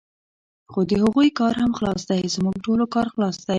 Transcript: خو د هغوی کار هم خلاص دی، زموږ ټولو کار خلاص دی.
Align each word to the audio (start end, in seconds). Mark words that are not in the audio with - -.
خو 0.71 0.79
د 0.89 0.91
هغوی 1.03 1.29
کار 1.39 1.53
هم 1.63 1.71
خلاص 1.77 2.01
دی، 2.09 2.21
زموږ 2.35 2.55
ټولو 2.65 2.83
کار 2.95 3.07
خلاص 3.13 3.35
دی. 3.45 3.49